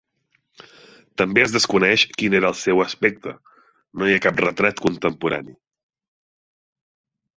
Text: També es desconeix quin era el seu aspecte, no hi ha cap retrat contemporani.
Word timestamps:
També 1.21 1.41
es 1.47 1.51
desconeix 1.55 2.05
quin 2.21 2.35
era 2.39 2.49
el 2.53 2.57
seu 2.61 2.81
aspecte, 2.87 3.33
no 4.01 4.09
hi 4.13 4.17
ha 4.17 4.25
cap 4.27 4.43
retrat 4.45 4.83
contemporani. 4.87 5.55